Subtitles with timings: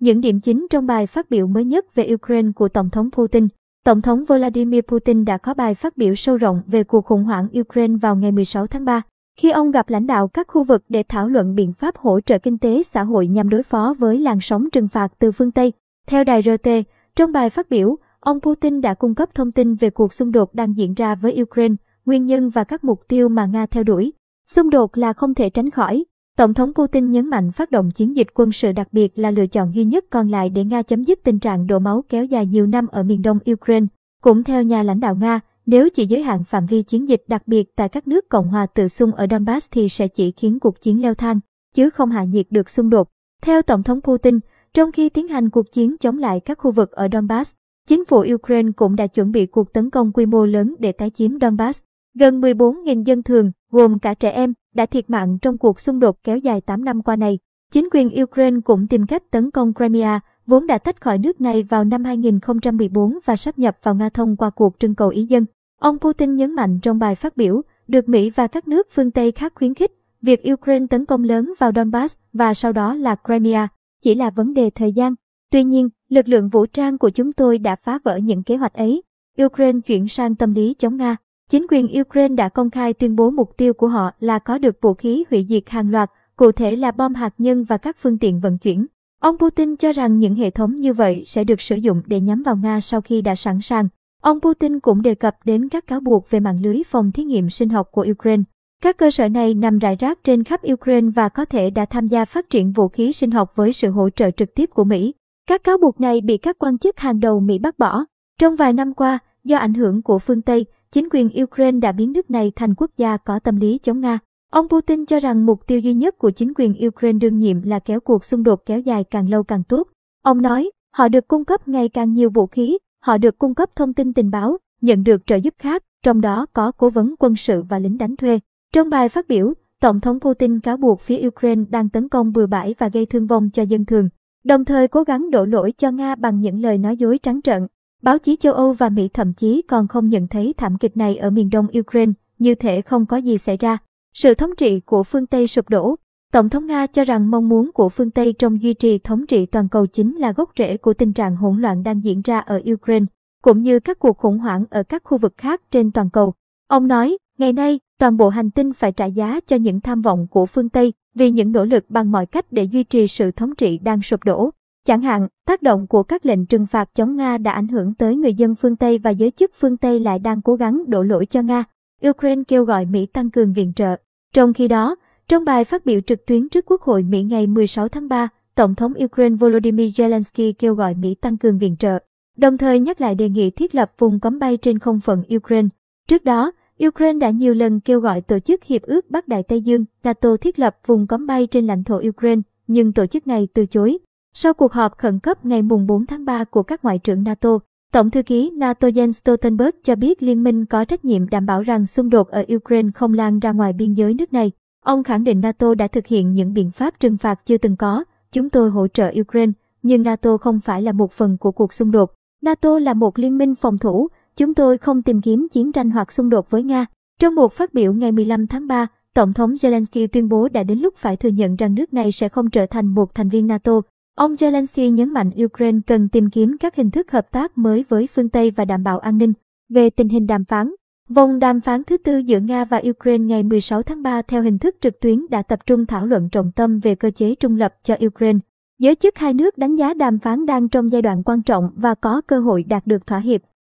[0.00, 3.48] Những điểm chính trong bài phát biểu mới nhất về Ukraine của Tổng thống Putin.
[3.84, 7.48] Tổng thống Vladimir Putin đã có bài phát biểu sâu rộng về cuộc khủng hoảng
[7.60, 9.02] Ukraine vào ngày 16 tháng 3,
[9.38, 12.38] khi ông gặp lãnh đạo các khu vực để thảo luận biện pháp hỗ trợ
[12.38, 15.72] kinh tế xã hội nhằm đối phó với làn sóng trừng phạt từ phương Tây.
[16.06, 16.68] Theo đài RT,
[17.16, 20.54] trong bài phát biểu, ông Putin đã cung cấp thông tin về cuộc xung đột
[20.54, 21.74] đang diễn ra với Ukraine,
[22.04, 24.12] nguyên nhân và các mục tiêu mà Nga theo đuổi.
[24.50, 26.04] Xung đột là không thể tránh khỏi.
[26.40, 29.46] Tổng thống Putin nhấn mạnh phát động chiến dịch quân sự đặc biệt là lựa
[29.46, 32.46] chọn duy nhất còn lại để Nga chấm dứt tình trạng đổ máu kéo dài
[32.46, 33.86] nhiều năm ở miền đông Ukraine.
[34.22, 37.42] Cũng theo nhà lãnh đạo Nga, nếu chỉ giới hạn phạm vi chiến dịch đặc
[37.46, 40.80] biệt tại các nước Cộng hòa tự xung ở Donbass thì sẽ chỉ khiến cuộc
[40.80, 41.40] chiến leo thang,
[41.74, 43.08] chứ không hạ nhiệt được xung đột.
[43.42, 44.38] Theo Tổng thống Putin,
[44.74, 47.54] trong khi tiến hành cuộc chiến chống lại các khu vực ở Donbass,
[47.88, 51.10] chính phủ Ukraine cũng đã chuẩn bị cuộc tấn công quy mô lớn để tái
[51.10, 51.82] chiếm Donbass.
[52.14, 56.16] Gần 14.000 dân thường, gồm cả trẻ em, đã thiệt mạng trong cuộc xung đột
[56.24, 57.38] kéo dài 8 năm qua này.
[57.72, 61.62] Chính quyền Ukraine cũng tìm cách tấn công Crimea, vốn đã tách khỏi nước này
[61.62, 65.44] vào năm 2014 và sắp nhập vào Nga thông qua cuộc trưng cầu ý dân.
[65.80, 69.32] Ông Putin nhấn mạnh trong bài phát biểu, được Mỹ và các nước phương Tây
[69.32, 73.68] khác khuyến khích, việc Ukraine tấn công lớn vào Donbass và sau đó là Crimea
[74.02, 75.14] chỉ là vấn đề thời gian.
[75.50, 78.74] Tuy nhiên, lực lượng vũ trang của chúng tôi đã phá vỡ những kế hoạch
[78.74, 79.02] ấy.
[79.44, 81.16] Ukraine chuyển sang tâm lý chống Nga.
[81.50, 84.80] Chính quyền Ukraine đã công khai tuyên bố mục tiêu của họ là có được
[84.80, 88.18] vũ khí hủy diệt hàng loạt, cụ thể là bom hạt nhân và các phương
[88.18, 88.86] tiện vận chuyển.
[89.20, 92.42] Ông Putin cho rằng những hệ thống như vậy sẽ được sử dụng để nhắm
[92.42, 93.88] vào Nga sau khi đã sẵn sàng.
[94.22, 97.50] Ông Putin cũng đề cập đến các cáo buộc về mạng lưới phòng thí nghiệm
[97.50, 98.42] sinh học của Ukraine.
[98.82, 102.06] Các cơ sở này nằm rải rác trên khắp Ukraine và có thể đã tham
[102.06, 105.14] gia phát triển vũ khí sinh học với sự hỗ trợ trực tiếp của Mỹ.
[105.46, 108.04] Các cáo buộc này bị các quan chức hàng đầu Mỹ bác bỏ.
[108.38, 112.12] Trong vài năm qua, do ảnh hưởng của phương Tây, chính quyền Ukraine đã biến
[112.12, 114.18] nước này thành quốc gia có tâm lý chống Nga.
[114.50, 117.78] Ông Putin cho rằng mục tiêu duy nhất của chính quyền Ukraine đương nhiệm là
[117.78, 119.88] kéo cuộc xung đột kéo dài càng lâu càng tốt.
[120.22, 123.70] Ông nói, họ được cung cấp ngày càng nhiều vũ khí, họ được cung cấp
[123.76, 127.36] thông tin tình báo, nhận được trợ giúp khác, trong đó có cố vấn quân
[127.36, 128.40] sự và lính đánh thuê.
[128.74, 132.46] Trong bài phát biểu, Tổng thống Putin cáo buộc phía Ukraine đang tấn công bừa
[132.46, 134.08] bãi và gây thương vong cho dân thường,
[134.44, 137.66] đồng thời cố gắng đổ lỗi cho Nga bằng những lời nói dối trắng trợn.
[138.02, 141.16] Báo chí châu Âu và Mỹ thậm chí còn không nhận thấy thảm kịch này
[141.16, 143.78] ở miền đông Ukraine, như thể không có gì xảy ra.
[144.14, 145.96] Sự thống trị của phương Tây sụp đổ.
[146.32, 149.46] Tổng thống Nga cho rằng mong muốn của phương Tây trong duy trì thống trị
[149.46, 152.60] toàn cầu chính là gốc rễ của tình trạng hỗn loạn đang diễn ra ở
[152.72, 153.06] Ukraine,
[153.42, 156.34] cũng như các cuộc khủng hoảng ở các khu vực khác trên toàn cầu.
[156.68, 160.26] Ông nói, ngày nay, toàn bộ hành tinh phải trả giá cho những tham vọng
[160.30, 163.54] của phương Tây vì những nỗ lực bằng mọi cách để duy trì sự thống
[163.54, 164.50] trị đang sụp đổ.
[164.86, 168.16] Chẳng hạn, tác động của các lệnh trừng phạt chống Nga đã ảnh hưởng tới
[168.16, 171.26] người dân phương Tây và giới chức phương Tây lại đang cố gắng đổ lỗi
[171.26, 171.64] cho Nga.
[172.08, 173.96] Ukraine kêu gọi Mỹ tăng cường viện trợ.
[174.34, 174.96] Trong khi đó,
[175.28, 178.74] trong bài phát biểu trực tuyến trước Quốc hội Mỹ ngày 16 tháng 3, Tổng
[178.74, 181.98] thống Ukraine Volodymyr Zelensky kêu gọi Mỹ tăng cường viện trợ,
[182.36, 185.68] đồng thời nhắc lại đề nghị thiết lập vùng cấm bay trên không phận Ukraine.
[186.08, 186.52] Trước đó,
[186.86, 190.36] Ukraine đã nhiều lần kêu gọi tổ chức Hiệp ước Bắc Đại Tây Dương NATO
[190.36, 193.98] thiết lập vùng cấm bay trên lãnh thổ Ukraine, nhưng tổ chức này từ chối.
[194.34, 197.58] Sau cuộc họp khẩn cấp ngày 4 tháng 3 của các ngoại trưởng NATO,
[197.92, 201.62] Tổng thư ký NATO Jens Stoltenberg cho biết liên minh có trách nhiệm đảm bảo
[201.62, 204.52] rằng xung đột ở Ukraine không lan ra ngoài biên giới nước này.
[204.84, 208.04] Ông khẳng định NATO đã thực hiện những biện pháp trừng phạt chưa từng có.
[208.32, 209.52] Chúng tôi hỗ trợ Ukraine,
[209.82, 212.14] nhưng NATO không phải là một phần của cuộc xung đột.
[212.42, 216.12] NATO là một liên minh phòng thủ, chúng tôi không tìm kiếm chiến tranh hoặc
[216.12, 216.86] xung đột với Nga.
[217.20, 220.78] Trong một phát biểu ngày 15 tháng 3, Tổng thống Zelensky tuyên bố đã đến
[220.78, 223.80] lúc phải thừa nhận rằng nước này sẽ không trở thành một thành viên NATO.
[224.20, 228.08] Ông Zelensky nhấn mạnh Ukraine cần tìm kiếm các hình thức hợp tác mới với
[228.14, 229.32] phương Tây và đảm bảo an ninh.
[229.68, 230.74] Về tình hình đàm phán,
[231.08, 234.58] vòng đàm phán thứ tư giữa Nga và Ukraine ngày 16 tháng 3 theo hình
[234.58, 237.74] thức trực tuyến đã tập trung thảo luận trọng tâm về cơ chế trung lập
[237.82, 238.38] cho Ukraine.
[238.78, 241.94] Giới chức hai nước đánh giá đàm phán đang trong giai đoạn quan trọng và
[241.94, 243.40] có cơ hội đạt được thỏa hiệp.